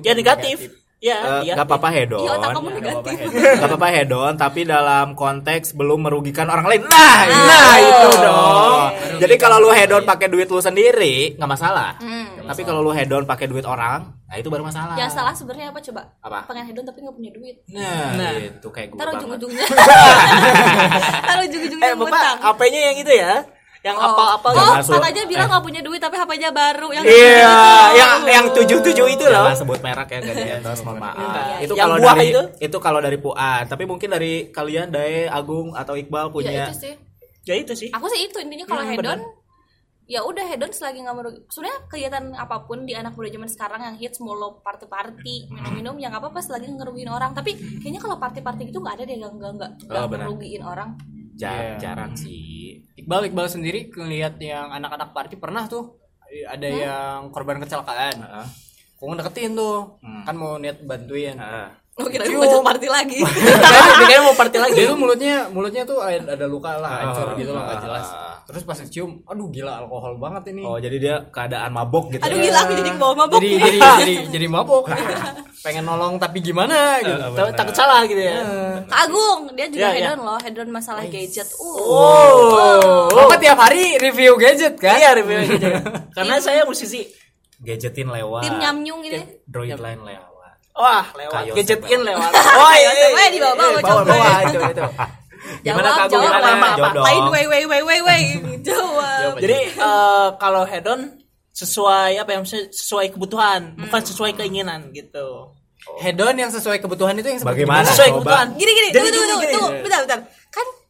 Ya 0.00 0.12
negatif. 0.12 0.58
Ya, 0.98 1.14
Eh, 1.14 1.40
iya. 1.46 1.54
nggak 1.54 1.62
apa-apa 1.64 1.88
hedon. 1.88 2.18
Iya, 2.20 2.30
otak 2.34 2.50
kamu 2.52 2.68
negatif. 2.74 3.16
Gak 3.54 3.70
apa-apa 3.70 3.88
hedon, 3.88 4.32
tapi 4.34 4.60
dalam 4.64 5.14
konteks 5.14 5.72
belum 5.72 6.02
merugikan 6.02 6.44
orang 6.44 6.66
lain. 6.66 6.82
Nah, 6.84 7.18
nah 7.46 7.72
itu 7.78 8.08
dong. 8.18 8.82
Jadi 9.16 9.34
kalau 9.36 9.58
lu 9.58 9.70
hedon 9.70 10.02
pakai 10.02 10.26
duit 10.26 10.46
lu 10.46 10.58
sendiri 10.58 11.34
nggak 11.34 11.46
masalah. 11.48 11.94
Hmm. 11.98 12.42
Tapi 12.44 12.62
kalau 12.62 12.82
lu 12.82 12.90
hedon 12.90 13.22
pakai 13.22 13.46
duit 13.46 13.62
orang, 13.62 14.10
nah 14.24 14.34
itu 14.34 14.48
baru 14.48 14.64
masalah. 14.64 14.96
yang 14.96 15.06
salah 15.06 15.30
sebenarnya 15.30 15.68
apa 15.68 15.78
coba 15.80 16.02
Apa? 16.18 16.38
pengen 16.46 16.66
hedon 16.66 16.82
tapi 16.82 16.98
nggak 16.98 17.14
punya 17.14 17.30
duit 17.30 17.56
Nah, 17.68 18.08
Nah. 18.14 18.32
itu 18.34 18.68
kayak 18.68 18.88
gue 18.88 18.98
banget. 18.98 19.14
ujung-ujungnya 19.14 19.66
Ntar 21.24 21.38
ujung-ujungnya 21.42 21.84
Eh, 21.84 21.94
Bapak, 21.94 22.32
HP-nya 22.42 22.80
yang 22.82 22.96
itu 22.98 23.12
ya? 23.14 23.32
Yang 23.78 23.96
Oh. 23.96 24.06
apa-apa 24.08 24.42
Oh, 24.44 24.52
gitu. 24.52 24.64
Jangan 24.64 24.82
su- 24.82 24.92
katanya 24.92 25.22
bilang 25.24 25.48
nggak 25.48 25.64
punya 25.64 25.80
duit 25.80 26.00
tapi 26.00 26.16
HP-nya 26.16 26.50
baru 26.50 26.88
yang 26.90 27.04
Iya, 27.04 27.14
gitu. 27.14 27.94
yang 27.94 28.12
yang 28.26 28.46
tujuh-tujuh 28.50 29.06
itu 29.08 29.24
loh. 29.24 29.46
Jangan 29.46 29.56
sebut 29.56 29.78
merek 29.80 30.08
ya 30.08 30.18
gak 30.20 30.34
di 30.36 30.50
endorse, 30.52 30.82
mohon 30.82 30.98
maaf. 30.98 31.14
Iya, 31.16 31.42
Itu 31.60 31.72
Yang 31.72 31.82
kalau 31.84 31.96
dari 32.00 32.26
itu? 32.28 32.42
itu? 32.60 32.76
kalau 32.80 33.00
dari 33.00 33.18
Puan, 33.18 33.62
tapi 33.64 33.84
mungkin 33.84 34.08
dari 34.08 34.32
kalian 34.48 34.88
Dae, 34.88 35.30
Agung 35.30 35.72
atau 35.72 35.94
Iqbal 35.94 36.26
ya 36.26 36.32
punya 36.32 36.50
itu 36.64 36.74
sih 36.76 36.94
Ya 37.42 37.54
itu 37.54 37.72
sih. 37.72 37.88
aku 37.88 38.06
sih 38.08 38.20
itu 38.22 38.36
intinya 38.38 38.66
kalau 38.66 38.82
Hmm, 38.82 38.92
hedon 38.92 39.20
ya 40.06 40.20
udah 40.22 40.42
hedon 40.42 40.68
selagi 40.68 41.00
nggak 41.00 41.14
merugi 41.14 41.38
sebenarnya 41.46 41.78
kegiatan 41.86 42.24
apa 42.34 42.56
pun 42.62 42.82
di 42.82 42.92
anak 42.92 43.12
muda 43.12 43.28
zaman 43.28 43.44
sekarang 43.46 43.80
yang 43.82 43.94
hits 43.94 44.18
mulu 44.18 44.56
party-party 44.58 45.48
minum-minum 45.48 45.96
yang 45.96 46.10
apa 46.10 46.28
apa 46.28 46.40
selagi 46.40 46.66
ngerugiin 46.66 47.08
orang 47.08 47.30
tapi 47.30 47.52
kayaknya 47.78 48.00
kalau 48.00 48.16
party-party 48.16 48.62
itu 48.66 48.78
nggak 48.78 48.94
ada 48.94 49.04
deh 49.04 49.16
yang 49.16 49.30
nggak 49.30 49.52
nggak 49.54 49.70
nggak 49.82 49.96
Oh, 49.98 50.06
benar. 50.06 50.24
ngerugiin 50.26 50.62
orang 50.62 50.90
Jar- 51.34 51.54
Iya. 51.54 51.78
jarang 51.78 52.12
sih. 52.12 52.82
Iqbal 53.08 53.32
Iqbal 53.32 53.48
sendiri 53.48 53.88
ngelihat 53.88 54.36
yang 54.36 54.68
anak-anak 54.68 55.16
party 55.16 55.40
pernah 55.40 55.64
tuh 55.64 55.96
ada 56.44 56.68
yang 56.68 57.32
korban 57.32 57.56
kecelakaan. 57.56 58.20
Heeh. 58.20 58.46
Kok 59.00 59.16
deketin 59.16 59.56
tuh. 59.56 59.96
Hmm. 60.04 60.28
Kan 60.28 60.36
mau 60.36 60.60
niat 60.60 60.84
bantuin. 60.84 61.40
Heeh. 61.40 61.68
Oh 61.96 62.04
kira 62.12 62.28
Cium. 62.28 62.44
ngajak 62.44 62.62
party 62.62 62.86
lagi 62.92 63.18
Kayaknya 64.04 64.20
mau 64.28 64.36
party 64.36 64.58
lagi. 64.60 64.76
Dia 64.76 64.92
tuh 64.92 64.98
mulutnya 65.00 65.48
mulutnya 65.48 65.82
tuh 65.88 66.04
ada, 66.04 66.36
ada 66.36 66.46
luka 66.46 66.76
lah, 66.76 67.00
hancur 67.00 67.32
Ah, 67.32 67.34
gitu 67.34 67.50
loh, 67.56 67.64
nggak 67.64 67.74
ah, 67.74 67.82
jelas. 67.82 68.06
ah. 68.12 68.27
Terus 68.48 68.64
pas 68.64 68.80
cium, 68.80 69.20
aduh 69.28 69.52
gila 69.52 69.84
alkohol 69.84 70.16
banget 70.16 70.56
ini. 70.56 70.64
Oh, 70.64 70.80
jadi 70.80 70.96
dia 70.96 71.14
keadaan 71.28 71.68
mabok 71.68 72.08
gitu. 72.08 72.24
aduh 72.24 72.32
ya? 72.34 72.44
gila 72.48 72.58
aku 72.64 72.72
jadi 72.74 72.90
bawa 72.96 73.14
mabok 73.14 73.36
jadi 73.36 73.48
jadi 73.60 73.78
jadi 74.00 74.14
jadi 74.32 74.46
mabok. 74.48 74.84
Pengen 75.68 75.84
nolong 75.84 76.16
tapi 76.16 76.40
gimana 76.40 76.96
gitu. 76.98 77.12
Takut- 77.36 77.52
Takut 77.52 77.74
salah 77.76 78.08
gitu 78.08 78.16
ya. 78.16 78.40
Kak 78.88 79.00
Agung 79.04 79.52
dia 79.52 79.68
juga 79.68 79.84
Iya, 79.84 79.88
iya. 79.92 80.00
hedon 80.08 80.20
loh 80.24 80.38
hedon 80.40 80.68
masalah 80.70 81.04
gadget 81.04 81.44
uh 81.52 81.76
Oh. 81.76 83.12
Bapak 83.12 83.36
tiap 83.36 83.60
hari 83.60 84.00
review 84.00 84.40
gadget 84.40 84.80
kan? 84.80 84.96
Iya 84.96 85.12
review 85.12 85.44
gitu. 85.44 85.68
Karena 86.16 86.40
saya 86.40 86.64
musisi. 86.64 87.04
Gadgetin 87.60 88.08
lewat. 88.08 88.48
tim 88.48 88.56
nyamnyung 88.56 89.04
ini 89.04 89.44
Droid 89.44 89.76
lain 89.76 90.00
lewat. 90.00 90.24
Wah, 90.72 91.04
lewat. 91.12 91.42
Kayo 91.44 91.52
Gadget 91.52 91.84
Seba. 91.84 91.90
in 91.90 92.00
lewat. 92.00 92.30
Oh 92.32 92.72
iya, 92.72 92.90
iya. 92.94 93.28
Di 93.28 93.38
bawah, 93.42 93.54
bawah, 93.58 93.70
bawah, 93.76 93.82
coba. 93.82 94.02
bawah 94.08 94.36
itu 94.40 94.58
itu. 94.72 94.84
Gimana, 95.60 95.88
jawab 95.88 96.08
jawab 96.08 96.24
Gimana? 96.24 96.48
apa 96.48 96.68
Jawab 96.76 96.94
lain 97.00 97.20
dong. 97.20 97.30
wey 97.30 97.44
wey 97.46 97.62
wey 97.64 97.82
wey 97.82 98.00
wey 98.00 98.22
jawab 98.66 99.32
Jadi 99.36 99.58
eh, 99.70 100.28
kalau 100.36 100.62
hedon 100.62 101.00
sesuai 101.50 102.10
apa 102.16 102.30
yang 102.32 102.44
sesuai 102.44 103.06
kebutuhan, 103.10 103.74
bukan 103.76 104.02
sesuai 104.04 104.30
keinginan 104.32 104.90
gitu. 104.90 105.54
Hedon 105.98 106.34
yang 106.36 106.50
sesuai 106.50 106.78
kebutuhan 106.78 107.14
itu 107.14 107.26
yang 107.26 107.40
seperti 107.40 107.64
Bagaimana? 107.64 107.86
Sesuai 107.88 108.10
coba. 108.10 108.18
kebutuhan. 108.20 108.46
gini 108.54 108.72
gini 108.72 108.88
Jadi 108.88 109.08
tunggu 109.08 109.08
tunggu 109.08 109.18
gini, 109.18 109.26
tunggu 109.26 109.42
gini. 109.42 109.54
tunggu 109.56 109.70
bentar 109.80 110.00
bentar 110.04 110.18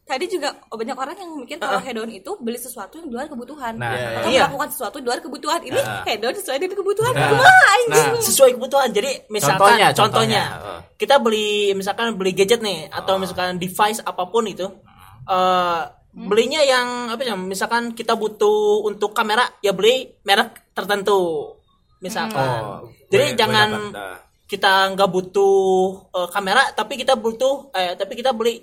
tadi 0.09 0.25
juga 0.27 0.49
oh, 0.65 0.75
banyak 0.75 0.97
orang 0.97 1.13
yang 1.15 1.31
mikir 1.37 1.57
kalau 1.57 1.77
hedon 1.79 2.09
itu 2.09 2.31
beli 2.39 2.57
sesuatu 2.57 2.97
yang 2.97 3.07
di 3.07 3.15
luar 3.15 3.29
kebutuhan 3.29 3.77
Nah, 3.77 3.93
atau 4.19 4.29
iya. 4.29 4.49
melakukan 4.49 4.69
sesuatu 4.73 4.97
di 4.97 5.05
luar 5.05 5.21
kebutuhan 5.21 5.61
ini 5.61 5.77
Nah. 5.77 6.03
hedon 6.03 6.33
sesuai 6.33 6.57
dengan 6.57 6.77
kebutuhan 6.77 7.13
Nah. 7.13 7.29
Wah, 7.37 7.65
anjing. 7.77 8.09
Nah. 8.11 8.25
Sesuai 8.25 8.51
kebutuhan. 8.55 8.89
Jadi 8.89 9.11
misalkan 9.29 9.61
Contohnya, 9.69 9.89
contohnya, 9.93 10.43
contohnya. 10.49 10.75
Oh. 10.75 10.81
kita 10.97 11.15
beli 11.19 11.49
misalkan 11.73 12.17
beli 12.17 12.33
gadget 12.33 12.59
nih 12.59 12.89
atau 12.89 13.15
misalkan 13.17 13.55
device 13.57 14.01
apa 14.01 14.25
pun 14.25 14.43
itu 14.45 14.65
eh 15.27 15.81
belinya 16.11 16.59
yang 16.59 16.89
apa 17.09 17.23
ya 17.23 17.37
misalkan 17.37 17.93
kita 17.93 18.17
butuh 18.17 18.83
untuk 18.83 19.13
kamera 19.13 19.45
ya 19.61 19.71
beli 19.71 20.09
merek 20.23 20.73
tertentu 20.73 21.53
misalkan 21.99 22.59
Oh, 22.59 22.81
jadi 23.07 23.25
gue- 23.25 23.31
gue 23.31 23.39
jangan 23.39 23.69
dapat, 23.71 23.95
dah. 23.95 24.17
kita 24.47 24.73
nggak 24.91 25.11
butuh 25.11 25.61
eh, 26.11 26.29
kamera 26.29 26.63
tapi 26.73 26.97
kita 26.97 27.15
butuh 27.15 27.71
eh 27.73 27.93
tapi 27.95 28.15
kita 28.15 28.33
beli 28.33 28.59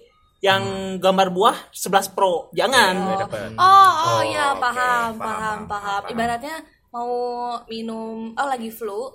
yang 0.45 0.63
gambar 1.01 1.33
buah 1.33 1.57
11 1.73 2.13
pro 2.13 2.53
jangan 2.53 2.93
dapat. 3.17 3.49
oh 3.57 3.65
oh 3.65 3.93
Oh, 4.05 4.21
ya 4.21 4.53
paham, 4.53 4.61
Paham, 4.61 5.11
paham 5.17 5.17
paham, 5.17 5.59
paham 5.65 6.01
paham. 6.05 6.11
ibaratnya 6.13 6.55
mau 6.93 7.09
minum 7.65 8.31
oh 8.31 8.47
lagi 8.47 8.69
flu 8.69 9.09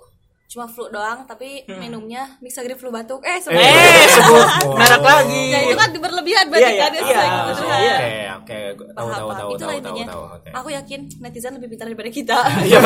cuma 0.51 0.67
flu 0.67 0.91
doang 0.91 1.23
tapi 1.23 1.63
minumnya 1.79 2.27
mixagrip 2.43 2.75
flu 2.75 2.91
batuk 2.91 3.23
eh 3.23 3.39
eh 3.39 3.39
sebenarnya 3.39 4.03
sebut 4.19 4.47
merek 4.75 4.99
lagi 4.99 5.43
ya 5.47 5.59
itu 5.63 5.75
kan 5.79 5.89
berlebihan 5.95 6.45
berarti 6.51 6.59
Iya, 6.61 6.71
iya, 6.75 6.83
kan 6.83 6.91
iya. 6.91 8.31
Oke, 8.41 8.59
kebutuhan 8.75 8.91
oke, 8.91 8.91
tahu 8.91 9.07
tahu 9.07 9.29
tahu 9.31 9.49
itulah 9.55 9.55
tahu 9.55 9.55
tahu 9.55 9.79
intinya 9.79 10.05
tahu. 10.11 10.23
Oke. 10.35 10.49
aku 10.51 10.69
yakin 10.75 10.99
netizen 11.23 11.53
lebih 11.55 11.69
pintar 11.71 11.85
daripada 11.87 12.11
kita 12.11 12.37
Iya. 12.67 12.79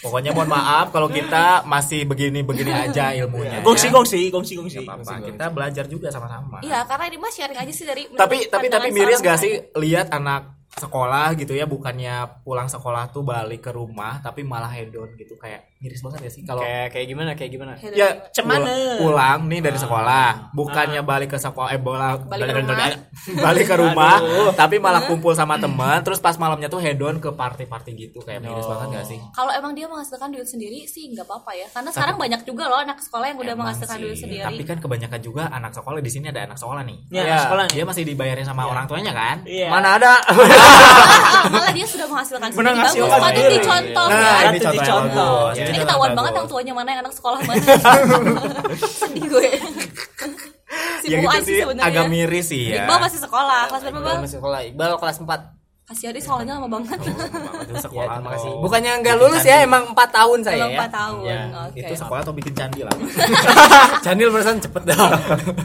Pokoknya 0.00 0.30
mohon 0.32 0.48
maaf 0.48 0.88
kalau 0.88 1.12
kita 1.12 1.68
masih 1.68 2.08
begini-begini 2.08 2.72
aja 2.72 3.12
ilmunya. 3.12 3.60
gongsi 3.60 3.88
ya. 3.88 3.92
gongsi 3.92 4.20
gongsi 4.32 4.52
gongsi 4.56 4.78
Nggak 4.82 5.04
apa-apa. 5.04 5.28
Kita 5.28 5.44
belajar 5.52 5.84
juga 5.84 6.08
sama-sama. 6.08 6.64
Iya, 6.64 6.88
karena 6.88 7.04
ini 7.12 7.16
mah 7.20 7.30
sharing 7.30 7.58
aja 7.60 7.72
sih 7.76 7.84
dari 7.84 8.02
Tapi 8.08 8.48
tapi 8.48 8.66
tapi 8.72 8.88
miris 8.88 9.20
gak 9.20 9.36
sih 9.36 9.52
lihat 9.76 10.08
anak 10.10 10.62
sekolah 10.72 11.36
gitu 11.36 11.52
ya 11.52 11.68
bukannya 11.68 12.40
pulang 12.48 12.64
sekolah 12.64 13.12
tuh 13.12 13.20
balik 13.20 13.68
ke 13.68 13.70
rumah 13.76 14.24
tapi 14.24 14.40
malah 14.40 14.72
hedon 14.72 15.12
gitu 15.20 15.36
kayak 15.36 15.71
miris 15.82 15.98
banget 16.00 16.20
ya 16.22 16.30
sih 16.30 16.42
kalau 16.42 16.62
kayak 16.62 16.86
kayak 16.88 17.06
gimana 17.06 17.30
kayak 17.32 17.50
gimana 17.50 17.72
ya 17.90 18.08
Cemana? 18.30 18.62
pul- 18.62 18.96
pulang 19.02 19.40
nih 19.44 19.60
dari 19.60 19.74
sekolah 19.76 20.54
bukannya 20.54 21.02
balik 21.02 21.28
ke 21.28 21.38
sekolah 21.38 21.68
eh 21.68 21.78
bola 21.78 22.14
Balik 22.22 22.46
ke 22.46 22.54
rumah. 22.56 22.88
balik 23.36 23.66
ke 23.66 23.76
rumah 23.76 24.16
tapi 24.54 24.78
malah 24.78 25.02
kumpul 25.04 25.32
sama 25.32 25.56
teman 25.56 25.98
terus 26.00 26.16
pas 26.16 26.36
malamnya 26.36 26.66
tuh 26.66 26.78
hedon 26.78 27.18
ke 27.18 27.28
party-party 27.28 27.90
gitu 27.98 28.18
kayak 28.20 28.38
miris 28.40 28.62
banget 28.62 28.88
gak 28.92 29.06
sih 29.06 29.18
Kalau 29.32 29.50
emang 29.50 29.72
dia 29.72 29.84
menghasilkan 29.84 30.30
duit 30.30 30.46
sendiri 30.46 30.84
sih 30.84 31.08
nggak 31.08 31.24
apa-apa 31.24 31.50
ya. 31.52 31.66
Karena 31.68 31.90
sekarang 31.90 32.14
banyak 32.16 32.40
juga 32.42 32.64
loh 32.64 32.78
anak 32.78 32.98
sekolah 32.98 33.26
yang 33.26 33.38
udah 33.38 33.54
menghasilkan 33.54 33.96
sih. 33.96 34.02
duit 34.02 34.16
sendiri. 34.16 34.42
tapi 34.44 34.62
kan 34.62 34.78
kebanyakan 34.78 35.18
juga 35.18 35.42
anak 35.48 35.72
sekolah 35.72 35.98
di 35.98 36.08
sini 36.08 36.28
ada 36.28 36.44
anak 36.44 36.56
sekolah 36.56 36.82
nih 36.82 36.98
Ya, 37.10 37.22
Iya. 37.24 37.36
sekolah 37.42 37.62
nih. 37.66 37.74
dia 37.74 37.84
masih 37.84 38.02
dibayarin 38.04 38.44
sama 38.44 38.62
orang 38.64 38.86
tuanya 38.86 39.10
kan 39.10 39.36
Iya. 39.42 39.66
mana 39.68 39.88
ada 39.96 40.12
Ah, 41.24 41.48
malah 41.48 41.72
dia 41.72 41.82
sudah 41.84 42.06
menghasilkan 42.06 42.48
sendiri. 42.48 42.70
Bagus, 42.72 42.94
patut 42.94 43.22
sendiri. 43.32 43.54
dicontoh 43.56 44.06
Nah, 44.06 44.20
ya. 44.20 44.30
ini 44.44 44.58
Patut 44.60 44.74
dicontoh. 44.74 45.38
Ini 45.72 45.78
contoh 45.78 45.88
ketahuan 45.88 46.10
banget 46.12 46.32
yang 46.34 46.46
tuanya 46.46 46.72
mana 46.72 46.88
yang 46.90 47.00
anak 47.00 47.14
sekolah 47.14 47.38
mana. 47.40 47.64
Sedih 49.00 49.24
gue. 49.26 49.48
si 51.00 51.06
ya 51.08 51.18
gitu 51.18 51.38
sih 51.42 51.56
sebenarnya. 51.60 51.84
agak 51.84 52.04
miris 52.06 52.46
sih 52.46 52.62
ya 52.68 52.84
Iqbal 52.84 52.98
masih 53.00 53.20
sekolah. 53.20 53.60
Kelas 53.66 53.82
berapa, 53.82 54.00
Bang? 54.00 54.18
masih 54.20 54.38
sekolah 54.38 54.58
Iqbal 54.64 54.90
kelas 54.96 55.18
4 55.18 55.60
Kasihan 55.82 56.14
dia 56.14 56.22
sekolahnya 56.22 56.52
lama 56.56 56.68
banget. 56.70 56.98
Ya 57.68 57.78
sekolah 57.78 58.06
terima 58.14 58.30
kasih 58.32 58.48
atau- 58.48 58.62
bukannya 58.62 58.92
nggak 59.02 59.16
lulus 59.18 59.42
ya 59.42 59.56
emang 59.60 59.82
4 59.90 59.98
tahun 60.08 60.38
saya 60.40 60.56
Belum 60.56 60.70
ya 60.70 60.78
4 60.78 60.92
tahun. 60.94 61.20
Ya, 61.22 61.40
Oke. 61.66 61.80
itu 61.80 61.94
sekolah 61.98 62.20
atau 62.22 62.32
bikin 62.32 62.52
candi 62.54 62.80
lah 62.80 62.94
Candil 64.06 64.28
perasaan 64.30 64.58
cepet 64.58 64.82
dah 64.86 64.96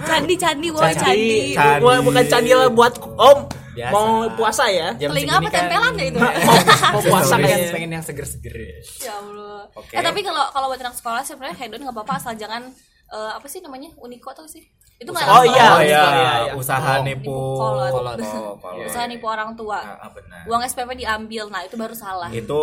Candi 0.04 0.34
candi 0.36 0.68
woi 0.68 0.92
candi. 0.92 1.54
Candi. 1.54 1.80
Bukan, 1.80 2.00
bukan 2.04 2.24
candi 2.28 2.52
lah 2.52 2.68
buat 2.68 2.94
om 3.16 3.38
Biasa. 3.78 3.94
mau 3.94 4.08
puasa 4.34 4.64
ya. 4.68 4.88
Jam 4.96 5.10
Telinga 5.10 5.34
apa 5.36 5.42
kan- 5.44 5.56
tempelan 5.64 5.94
ya 5.94 6.06
itu? 6.06 6.18
Mau, 6.18 6.32
mau 6.94 7.02
puasa 7.04 7.34
pengen, 7.36 7.46
kayaknya. 7.48 7.72
pengen 7.72 7.90
yang 7.92 8.04
seger-seger 8.04 8.56
ya. 8.56 8.76
Ya 9.00 9.14
Allah. 9.16 9.62
Oke. 9.72 9.94
Eh 9.94 10.02
tapi 10.02 10.20
kalau 10.22 10.44
kalau 10.50 10.68
buat 10.68 10.82
anak 10.82 10.96
sekolah 10.96 11.22
sebenarnya 11.22 11.58
hedon 11.58 11.82
nggak 11.82 11.94
apa-apa 11.94 12.14
asal 12.18 12.34
jangan 12.34 12.66
eh, 13.08 13.32
apa 13.32 13.46
sih 13.46 13.60
namanya 13.60 13.94
uniko 13.98 14.28
atau 14.30 14.44
sih? 14.44 14.66
Itu 14.98 15.10
nggak 15.10 15.24
Oh, 15.24 15.46
iya. 15.46 15.66
oh 15.70 15.80
iya, 15.80 16.04
iya, 16.10 16.32
iya. 16.44 16.52
usaha 16.54 16.98
Oh, 16.98 17.06
nipu 17.06 17.22
nipu 17.24 17.38
kolot. 17.56 17.92
kolot. 17.94 18.18
Oh, 18.28 18.56
kolot. 18.58 18.84
Usaha 18.84 19.06
nipu 19.06 19.26
orang 19.26 19.54
tua. 19.54 19.78
Ah, 19.78 19.96
ah, 20.00 20.10
benar. 20.10 20.42
Uang 20.44 20.62
SPP 20.64 20.90
diambil. 20.98 21.46
Nah, 21.48 21.62
itu 21.62 21.76
baru 21.76 21.94
salah. 21.94 22.28
itu 22.28 22.62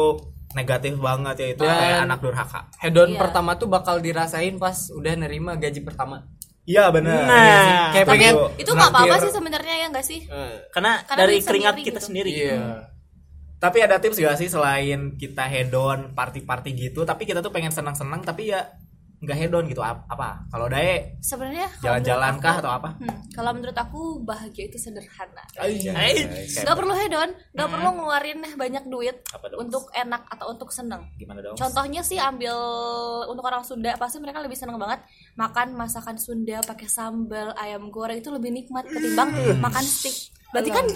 negatif 0.52 0.94
banget 0.96 1.34
ya 1.36 1.48
itu 1.52 1.62
Dan- 1.62 1.74
kayak 1.74 1.98
anak 2.04 2.18
durhaka 2.20 2.60
Hedon 2.78 3.10
Iya. 3.10 3.18
pertama 3.18 3.54
tuh 3.54 3.66
bakal 3.66 3.98
dirasain 3.98 4.54
pas 4.54 4.86
udah 4.88 5.14
nerima 5.16 5.54
gaji 5.54 5.80
pertama. 5.80 6.22
Iya 6.64 6.88
benar 6.88 7.22
Nah, 7.24 7.92
Kayak 7.92 8.06
Tapi 8.08 8.12
pengen 8.18 8.34
itu 8.56 8.70
nggak 8.70 8.90
apa-apa 8.90 9.16
sih 9.20 9.30
sebenarnya 9.30 9.74
ya 9.76 9.86
nggak 9.92 10.06
sih? 10.06 10.20
karena, 10.72 10.92
Karena 11.04 11.20
dari 11.24 11.36
keringat 11.40 11.74
sendiri 11.74 11.86
kita 11.86 12.00
gitu. 12.00 12.06
sendiri. 12.08 12.30
Iya. 12.32 12.64
tapi 13.56 13.80
ada 13.80 13.96
tips 13.96 14.20
gak 14.20 14.36
sih 14.36 14.52
selain 14.52 15.16
kita 15.16 15.48
hedon 15.48 16.12
party-party 16.12 16.70
gitu 16.76 17.08
tapi 17.08 17.24
kita 17.24 17.40
tuh 17.40 17.48
pengen 17.48 17.72
senang-senang 17.72 18.20
tapi 18.20 18.52
ya 18.52 18.60
nggak 19.24 19.38
hedon 19.38 19.64
gitu 19.64 19.80
Ap- 19.80 20.04
apa 20.06 20.44
kalau 20.46 20.66
dae 20.66 21.16
Sebenarnya 21.18 21.66
jalan-jalan 21.78 22.36
kah 22.36 22.56
atau 22.56 22.70
apa 22.70 22.90
Hmm, 22.94 23.16
kalau 23.30 23.50
menurut 23.50 23.74
aku 23.74 24.00
bahagia 24.20 24.64
itu 24.64 24.76
sederhana. 24.76 25.42
Eh, 25.56 26.14
Nggak 26.60 26.76
perlu 26.76 26.92
hedon, 26.92 27.26
nggak 27.50 27.68
perlu 27.68 27.88
ngeluarin 27.92 28.40
banyak 28.54 28.84
duit 28.84 29.16
Apa 29.28 29.48
dong? 29.48 29.64
untuk 29.64 29.88
enak 29.90 30.22
atau 30.28 30.46
untuk 30.48 30.68
seneng. 30.68 31.02
gimana 31.14 31.40
dong 31.40 31.56
Contohnya 31.56 32.00
sih 32.00 32.16
ambil 32.16 32.54
untuk 33.26 33.42
orang 33.42 33.62
Sunda 33.62 33.96
pasti 33.96 34.18
mereka 34.18 34.38
lebih 34.38 34.54
seneng 34.54 34.76
banget 34.76 35.00
makan 35.34 35.72
masakan 35.72 36.16
Sunda 36.16 36.60
pakai 36.60 36.86
sambal 36.86 37.56
ayam 37.56 37.88
goreng 37.88 38.16
itu 38.16 38.28
lebih 38.28 38.50
nikmat 38.50 38.84
ketimbang 38.84 39.32
makan 39.58 39.82
steak. 39.82 40.30
Berarti 40.54 40.70
kan 40.70 40.86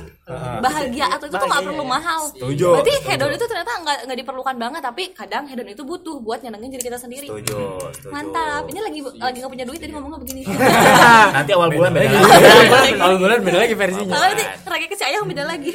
bahagia 0.62 1.06
atau 1.10 1.26
itu 1.26 1.34
tuh 1.34 1.48
nggak 1.50 1.64
perlu 1.66 1.82
mahal. 1.82 2.20
Setuju, 2.30 2.66
Berarti 2.78 2.94
setuju. 2.94 3.08
hedon 3.10 3.30
itu 3.34 3.46
ternyata 3.50 3.72
nggak 3.82 3.98
nggak 4.06 4.18
diperlukan 4.22 4.54
banget 4.54 4.80
tapi 4.86 5.02
kadang 5.10 5.44
hedon 5.50 5.66
itu 5.66 5.82
butuh 5.82 6.16
buat 6.22 6.38
nyenengin 6.46 6.78
diri 6.78 6.84
kita 6.86 6.94
sendiri. 6.94 7.26
setuju 7.26 7.58
setuju 7.90 8.14
Mantap. 8.14 8.62
Ini 8.70 8.80
lagi 8.86 9.00
lagi 9.18 9.36
nggak 9.42 9.50
punya 9.50 9.66
duit 9.66 9.80
tadi 9.82 9.92
ngomongnya 9.98 10.18
begini. 10.22 10.42
nanti 11.36 11.50
awal 11.58 11.68
bulan 11.74 11.90
beda 11.90 12.06
lagi. 12.06 12.94
Kalau 12.94 13.16
bulan 13.18 13.38
beda 13.42 13.58
lagi 13.58 13.74
versinya. 13.74 14.14
Kalau 14.14 14.26
nanti 14.30 14.44
rakyat 14.62 14.88
kecil 14.94 15.06
ayam 15.10 15.26
beda 15.26 15.42
lagi. 15.42 15.70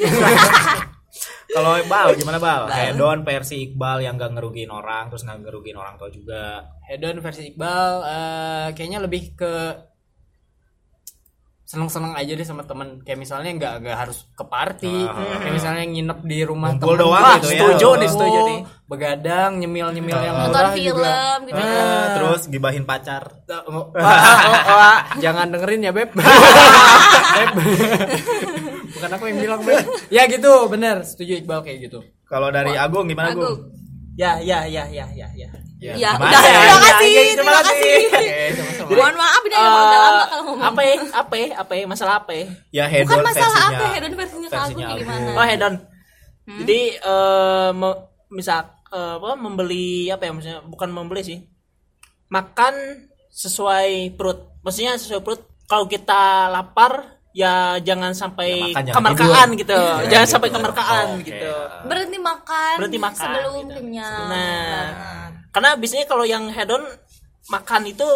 kalau 1.54 1.78
Bal 1.86 2.08
gimana 2.18 2.40
Bal 2.40 2.66
hedon 2.72 3.22
versi 3.22 3.68
Iqbal 3.68 4.02
yang 4.02 4.18
gak 4.18 4.34
ngerugiin 4.34 4.72
orang 4.72 5.06
terus 5.06 5.22
nggak 5.22 5.46
ngerugiin 5.46 5.78
orang 5.78 5.94
tua 5.94 6.10
juga 6.10 6.66
Hedon 6.84 7.22
versi 7.22 7.54
Iqbal 7.54 7.92
eh, 8.02 8.68
kayaknya 8.74 8.98
lebih 9.04 9.38
ke 9.38 9.54
seneng-seneng 11.64 12.12
aja 12.12 12.28
deh 12.30 12.44
sama 12.44 12.62
temen 12.62 13.00
kayak 13.00 13.16
misalnya 13.16 13.50
nggak 13.50 13.74
nggak 13.80 13.96
harus 13.98 14.28
ke 14.30 14.44
party 14.44 15.08
kayak 15.40 15.48
misalnya 15.50 15.84
nginep 15.86 16.18
di 16.22 16.38
rumah 16.42 16.68
Ngumpul 16.70 16.92
temen. 16.92 17.02
doang 17.02 17.18
Wah, 17.18 17.34
gitu 17.34 17.46
ya. 17.46 17.50
setuju 17.50 17.88
nih 17.90 18.04
Oh. 18.04 18.12
setuju 18.12 18.38
nih 18.42 18.58
begadang 18.84 19.50
nyemil 19.56 19.88
nyemil 19.90 20.18
yang 20.18 20.36
Nonton 20.38 20.52
murah 20.54 20.72
film 20.72 20.92
juga 20.92 21.16
gitu. 21.40 21.56
Ah. 21.56 22.06
terus 22.12 22.40
gibahin 22.46 22.84
pacar 22.84 23.22
Oh, 23.66 23.88
wah, 23.88 23.88
oh, 23.96 24.54
wah, 24.70 24.98
jangan 25.16 25.48
dengerin 25.48 25.80
ya 25.80 25.90
beb 25.90 26.12
Beb. 27.34 27.50
bukan 28.90 29.10
aku 29.10 29.24
yang 29.26 29.38
bilang 29.40 29.60
beb 29.62 29.84
ya 30.08 30.22
gitu 30.26 30.52
bener 30.66 31.00
setuju 31.02 31.40
Iqbal 31.40 31.60
kayak 31.60 31.78
gitu 31.82 31.98
kalau 32.24 32.48
dari 32.48 32.72
Agung 32.74 33.06
gimana 33.06 33.30
Agung. 33.30 33.40
Agung 33.42 33.58
Ya, 34.14 34.38
ya, 34.38 34.62
ya, 34.70 34.86
ya, 34.86 35.06
ya, 35.10 35.26
ya. 35.34 35.48
Ya, 35.84 35.92
gimana 35.98 36.16
udah, 36.16 36.40
ya? 36.40 36.54
terima 36.56 36.80
kasih, 36.80 37.10
Ya, 37.12 37.20
ya, 37.20 37.32
terima 37.36 37.54
kasih. 37.60 37.92
Oke, 38.84 38.94
Mohon 38.94 39.16
maaf 39.20 39.42
ini 39.44 39.54
agak 39.58 39.68
agak 39.74 40.00
lama 40.00 40.24
kalau 40.24 40.42
ngomong. 40.48 40.64
apa 40.64 40.80
ya? 40.80 40.94
Apa 41.12 41.34
ya? 41.36 41.48
Apa 41.60 41.72
ya? 41.74 41.84
Masalah 41.84 42.14
apa 42.24 42.32
ya? 42.32 42.44
ya 42.72 42.84
hedon 42.88 43.10
Bukan 43.10 43.20
masalah 43.26 43.52
versinya 43.52 43.76
apa 43.76 43.84
hedon 43.92 44.12
versinya 44.16 44.48
versinya 44.48 44.86
Agung. 44.88 45.00
gimana? 45.02 45.30
Oh, 45.34 45.44
hedon. 45.44 45.74
Jadi 46.44 46.80
eh 46.94 47.70
misal 48.30 48.58
eh, 48.92 49.14
apa 49.18 49.30
membeli 49.36 50.08
apa 50.08 50.22
ya 50.24 50.30
maksudnya? 50.32 50.60
Bukan 50.64 50.88
membeli 50.88 51.22
sih. 51.26 51.38
Makan 52.30 52.74
sesuai 53.28 54.14
perut. 54.14 54.56
Maksudnya 54.64 54.96
sesuai 54.96 55.20
perut. 55.20 55.42
Kalau 55.66 55.84
kita 55.84 56.48
lapar 56.48 57.18
ya 57.34 57.54
jangan 57.78 58.14
sampai 58.14 58.46
Ya, 58.48 58.62
makan, 58.64 58.82
jangan 58.84 58.96
kemerkaan 58.96 59.48
tidur. 59.48 59.58
gitu. 59.58 59.74
Ya, 59.74 60.06
jangan 60.08 60.22
gitu. 60.22 60.32
sampai 60.32 60.50
kemerkaan 60.50 61.06
Oke. 61.10 61.24
gitu. 61.26 61.52
Berhenti 61.84 62.18
makan, 62.20 62.74
Berhenti 62.78 63.00
makan, 63.00 63.18
sebelum 63.20 63.52
gitu. 63.60 63.74
kenyang. 63.76 64.22
Nah, 64.30 64.82
karena 65.50 65.70
biasanya 65.74 66.06
kalau 66.06 66.24
yang 66.24 66.46
hedon 66.48 66.82
makan 67.46 67.82
itu 67.84 68.06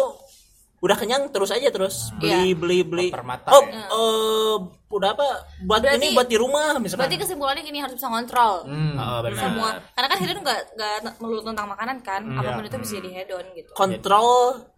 udah 0.79 0.95
kenyang 0.95 1.27
terus 1.27 1.51
aja 1.51 1.67
terus 1.67 2.07
beli 2.15 2.31
Iya. 2.49 2.55
beli 2.55 2.79
beli. 2.81 3.07
Mempermata 3.09 3.51
Oh, 3.51 3.59
ya. 3.61 3.83
eh, 3.85 4.55
udah 4.89 5.09
apa? 5.11 5.27
Buat 5.61 5.83
Berarti- 5.83 5.99
ini 6.01 6.07
buat 6.15 6.25
di 6.25 6.37
rumah 6.39 6.79
misalkan. 6.79 7.03
Berarti 7.03 7.17
kesimpulannya 7.19 7.61
gini 7.61 7.77
harus 7.77 7.93
bisa 7.93 8.07
kontrol. 8.07 8.63
Hmm. 8.63 8.95
Oh, 8.95 9.19
benar. 9.19 9.37
Semua, 9.37 9.69
karena 9.91 10.07
kan 10.07 10.17
hedon 10.17 10.39
nggak 10.39 10.59
nggak 10.73 11.13
melulu 11.19 11.41
tentang 11.43 11.67
makanan 11.67 11.97
kan, 11.99 12.21
Hmm, 12.23 12.39
apa 12.39 12.49
pun 12.53 12.63
iya. 12.63 12.69
itu 12.71 12.77
bisa 12.79 12.93
jadi 12.95 13.09
hedon 13.13 13.45
gitu. 13.53 13.71
kontrol 13.75 14.68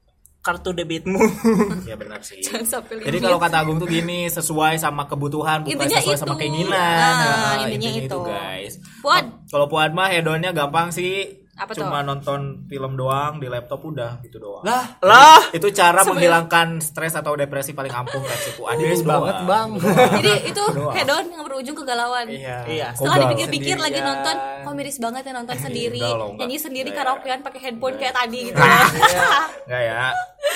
kartu 0.42 0.70
debitmu. 0.72 1.22
ya 1.90 1.94
benar 1.94 2.18
sih 2.20 2.42
Jangan 2.42 2.66
sampai 2.66 2.98
jadi 3.00 3.18
kalau 3.20 3.38
kata 3.38 3.58
Agung 3.58 3.78
tuh 3.78 3.86
gini 3.86 4.26
sesuai 4.28 4.76
sama 4.76 5.06
kebutuhan 5.06 5.62
bukan 5.62 5.78
Intinya 5.78 5.98
sesuai 5.98 6.14
itu. 6.14 6.22
sama 6.22 6.36
keinginan 6.36 6.74
Nah, 6.74 7.14
Nah, 7.56 7.66
intinya 7.66 7.92
itu. 7.96 8.20
guys 8.22 8.74
Puan. 9.00 9.46
kalau 9.46 9.66
Puan 9.66 9.92
mah 9.92 10.10
hedonnya 10.10 10.50
gampang 10.50 10.90
sih 10.90 11.41
Apa 11.62 11.72
tuh? 11.72 11.86
cuma 11.86 12.02
nonton 12.02 12.66
film 12.66 12.98
doang 12.98 13.38
di 13.38 13.46
laptop 13.46 13.86
udah 13.86 14.18
gitu 14.22 14.38
doang 14.38 14.66
lah 14.66 14.98
lah, 14.98 15.38
itu 15.52 15.70
cara 15.70 16.02
menghilangkan 16.02 16.82
stres 16.82 17.14
atau 17.14 17.38
depresi 17.38 17.72
paling 17.72 17.94
ampuh 17.94 18.18
Miris 18.18 19.00
Itu 19.00 19.06
banget 19.06 19.36
doang. 19.40 19.48
bang 19.48 19.70
Jadi 20.18 20.34
itu 20.50 20.64
hedon 20.92 21.26
yang 21.30 21.44
berujung 21.46 21.76
kegalauan. 21.76 22.26
iya 22.28 22.66
iya. 22.66 22.88
Setelah 22.92 23.30
dipikir-pikir 23.30 23.78
lagi 23.78 24.00
nonton, 24.00 24.36
kok 24.66 24.74
miris 24.74 24.98
banget 24.98 25.22
ya 25.22 25.34
nonton 25.34 25.58
sendiri, 25.60 26.02
loh, 26.02 26.34
Mbak. 26.34 26.40
nyanyi 26.40 26.58
sendiri 26.58 26.90
Iya. 26.90 26.98
karaokean 26.98 27.40
pakai 27.42 27.60
headphone 27.62 27.96
kayak 27.96 28.16
tadi 28.16 28.40
gitu. 28.50 28.58
Enggak 28.58 29.82
ya 29.84 30.02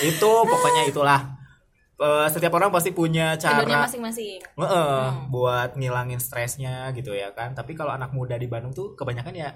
itu 0.02 0.32
pokoknya 0.44 0.84
itulah 0.86 1.22
Eh, 1.96 2.28
setiap 2.28 2.52
orang 2.52 2.76
pasti 2.76 2.92
punya 2.92 3.40
cara 3.40 3.64
masing-masing. 3.64 4.44
Heeh, 4.60 5.00
buat 5.32 5.80
ngilangin 5.80 6.20
stresnya 6.20 6.92
gitu 6.92 7.16
ya 7.16 7.32
kan. 7.32 7.56
Tapi 7.56 7.72
kalau 7.72 7.88
anak 7.90 8.12
muda 8.12 8.36
di 8.36 8.52
Bandung 8.52 8.76
tuh 8.76 8.92
kebanyakan 8.94 9.32
ya 9.32 9.56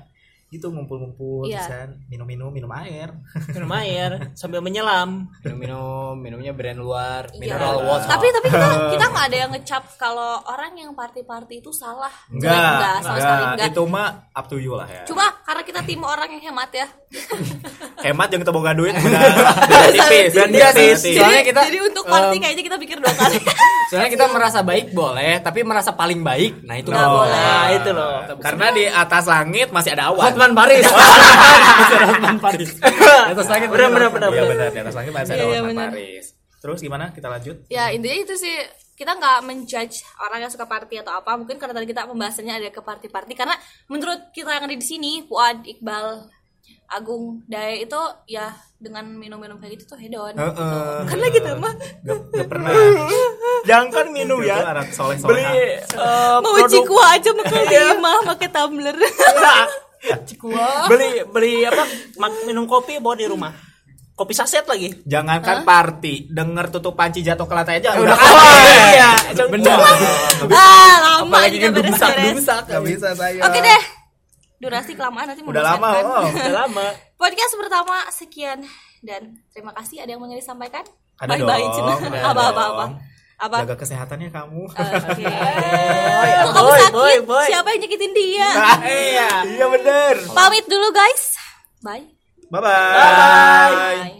gitu 0.50 0.74
ngumpul-ngumpul 0.74 1.46
Iya. 1.46 1.62
terus 1.62 1.70
kan 1.70 1.90
minum-minum 2.10 2.50
minum 2.50 2.74
air. 2.74 3.14
minum 3.54 3.70
air 3.78 4.34
sambil 4.34 4.66
menyelam. 4.66 5.30
minum-minum 5.46 6.18
minumnya 6.18 6.58
brand 6.58 6.82
luar 6.82 7.30
Iya. 7.30 7.38
mineral 7.38 7.86
water 7.86 8.10
Tapi 8.10 8.26
tapi 8.34 8.48
kita 8.50 8.68
kita 8.98 9.06
nggak 9.14 9.26
ada 9.30 9.38
yang 9.38 9.52
ngecap 9.54 9.84
kalau 10.02 10.42
orang 10.50 10.74
yang 10.74 10.92
party-party 10.98 11.62
itu 11.62 11.70
salah. 11.70 12.10
Enggak, 12.34 12.50
enggak, 12.50 12.96
sama 13.06 13.18
sekali 13.22 13.44
enggak. 13.46 13.70
Itu 13.70 13.84
mah 13.86 14.08
up 14.34 14.46
to 14.50 14.58
you 14.58 14.74
lah 14.74 14.90
ya. 14.90 15.06
Cuma 15.06 15.30
karena 15.46 15.62
kita 15.62 15.80
tim 15.86 16.02
orang 16.02 16.30
yang 16.34 16.44
hemat 16.50 16.70
ya. 16.74 16.88
Hemat 18.00 18.32
yang 18.32 18.42
kita 18.42 18.54
boga 18.56 18.72
duit 18.72 18.96
udah 18.96 19.92
tipis. 19.92 20.32
Dia 20.32 20.72
sih, 20.72 20.96
tipis. 20.96 21.20
soalnya 21.20 21.44
kita 21.44 21.62
Jadi 21.68 21.80
untuk 21.84 22.08
party 22.08 22.36
em, 22.38 22.42
kayaknya 22.42 22.64
kita 22.64 22.78
pikir 22.80 22.98
dua 23.04 23.12
kali. 23.12 23.38
soalnya 23.92 24.08
kita 24.08 24.26
merasa 24.32 24.60
baik 24.64 24.96
boleh 24.96 25.42
tapi 25.44 25.66
merasa 25.68 25.92
paling 25.92 26.24
baik 26.24 26.64
nah 26.64 26.80
itu 26.80 26.90
nggak 26.90 27.10
boleh. 27.12 27.36
Nah, 27.36 27.68
itu 27.76 27.90
loh. 27.92 28.16
Karena 28.40 28.66
di 28.72 28.86
atas 28.88 29.28
langit 29.28 29.68
masih 29.76 30.00
ada 30.00 30.16
awan. 30.16 30.32
Hotman 30.40 30.56
Paris 30.56 30.88
Hotman 32.10 32.40
Paris 32.40 32.72
Di 33.28 33.32
atas 33.36 33.48
langit 33.48 33.68
ada 33.68 33.76
bener, 33.86 34.08
Hotman 34.08 34.32
Iya 34.32 34.44
benar, 34.46 34.68
di 34.70 34.80
atas 34.80 34.96
langit 34.96 35.12
masih 35.12 35.32
ada 35.32 35.36
Iya, 35.38 35.46
iya, 35.46 35.62
benar. 35.62 35.90
Paris. 35.92 36.26
Terus 36.60 36.80
gimana 36.80 37.06
kita 37.12 37.28
lanjut? 37.28 37.56
ya 37.68 37.88
intinya 37.90 38.18
itu 38.18 38.36
sih 38.36 38.56
kita 38.94 39.12
nggak 39.14 39.40
menjudge 39.42 39.96
orang 40.18 40.40
yang 40.42 40.52
suka 40.52 40.64
party 40.64 40.96
atau 40.98 41.12
apa 41.14 41.32
mungkin 41.34 41.56
karena 41.56 41.72
tadi 41.74 41.88
kita 41.88 42.04
pembahasannya 42.04 42.52
ada 42.54 42.68
ke 42.68 42.80
party-party 42.80 43.32
karena 43.34 43.56
menurut 43.88 44.28
kita 44.30 44.48
yang 44.50 44.64
ada 44.64 44.76
di 44.76 44.84
sini 44.84 45.24
Fuad 45.24 45.64
Iqbal 45.66 46.28
Agung 46.90 47.40
Dae 47.46 47.80
itu 47.80 47.96
ya 48.26 48.52
dengan 48.76 49.08
minum-minum 49.08 49.56
kayak 49.56 49.78
gitu 49.78 49.92
tuh 49.92 49.98
hedon 49.98 50.34
gitu. 50.34 50.42
Heeh. 50.42 51.00
karena 51.06 51.26
gitu 51.30 51.50
mah 51.58 51.74
Gak, 52.02 52.18
gak 52.28 52.48
pernah. 52.50 52.72
Jangan 53.70 53.88
kan 53.90 54.06
minum 54.10 54.40
Itu 54.40 54.52
ya. 54.52 54.56
anak 54.68 54.92
soleh 54.92 55.16
Beli 55.16 55.44
soleh. 55.44 55.80
eh, 55.80 56.36
mau 56.38 56.52
produk 56.54 56.68
cikua 56.68 57.06
aja 57.14 57.30
makan 57.32 57.62
lima 57.66 58.14
pakai 58.28 58.48
tumbler 58.50 58.96
cikua 60.28 60.88
beli 60.88 61.24
beli 61.26 61.64
apa 61.64 61.84
mak- 62.16 62.44
minum 62.44 62.64
kopi 62.64 62.98
bawa 62.98 63.14
di 63.14 63.26
rumah. 63.26 63.52
Kopi 64.12 64.36
saset 64.36 64.64
lagi. 64.64 64.92
Jangankan 65.04 65.64
party, 65.64 66.28
denger 66.28 66.68
tutup 66.70 66.92
panci 66.92 67.20
jatuh 67.20 67.44
ke 67.44 67.54
lantai 67.54 67.80
aja 67.80 67.96
udah 67.96 68.20
Iya, 68.92 69.12
Benar. 69.48 69.80
ah 70.52 70.96
lama 71.00 71.40
Apalagi 71.40 71.56
juga 71.56 71.68
kan 71.72 71.76
beres-beres. 71.80 72.36
dusak. 72.36 72.64
Gak 72.68 72.84
bisa 72.84 73.08
saya. 73.16 73.40
oke 73.42 73.60
deh 73.60 73.82
durasi 74.60 74.92
kelamaan 74.92 75.24
nanti 75.24 75.40
Udah 75.40 75.64
lama, 75.64 75.90
oh. 76.04 76.28
Udah 76.36 76.56
lama. 76.68 76.88
podcast 77.16 77.56
pertama 77.56 77.96
sekian 78.12 78.60
dan 79.00 79.40
terima 79.56 79.72
kasih 79.72 80.04
ada 80.04 80.12
yang 80.12 80.20
mau 80.20 80.28
disampaikan 80.28 80.84
Ada 81.16 81.32
bye 81.32 81.40
bye 81.40 81.64
dong, 81.64 81.72
Cina. 81.72 81.94
ada 82.20 83.09
apa 83.40 83.64
Jaga 83.64 83.76
kesehatannya 83.78 84.30
kamu. 84.30 84.64
Eh, 84.68 84.84
oke 85.00 85.24
ya, 85.24 86.44
Kalau 86.44 86.52
kamu 86.52 86.68
boy, 86.68 86.78
sakit 86.78 86.94
boy, 86.94 87.16
boy. 87.24 87.46
siapa 87.48 87.68
yang 87.72 87.82
nyakitin 87.82 88.12
dia 88.12 88.50
iya, 88.84 89.30
iya 89.48 89.66
bener. 89.66 90.16
pamit 90.30 90.66
dulu 90.68 90.92
guys 90.92 91.40
bye 91.80 92.04
Bye-bye. 92.50 93.72
bye 93.72 94.19